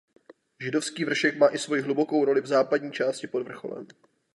Židovský 0.59 1.05
vršek 1.05 1.37
má 1.37 1.47
i 1.49 1.57
svojí 1.57 1.81
hlubokou 1.81 2.25
rokli 2.25 2.41
v 2.41 2.45
západní 2.47 2.91
části 2.91 3.27
pod 3.27 3.43
vrcholem. 3.43 3.87